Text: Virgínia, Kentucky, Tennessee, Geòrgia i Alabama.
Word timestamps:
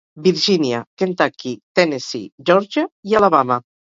Virgínia, 0.27 0.79
Kentucky, 1.01 1.51
Tennessee, 1.79 2.31
Geòrgia 2.51 2.87
i 3.11 3.17
Alabama. 3.23 3.59